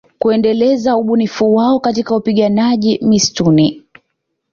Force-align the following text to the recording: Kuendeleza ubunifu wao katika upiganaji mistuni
Kuendeleza 0.19 0.97
ubunifu 0.97 1.55
wao 1.55 1.79
katika 1.79 2.15
upiganaji 2.15 2.99
mistuni 3.01 3.83